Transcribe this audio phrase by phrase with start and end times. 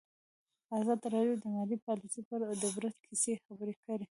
[0.79, 4.05] ازادي راډیو د مالي پالیسي په اړه د عبرت کیسې خبر کړي.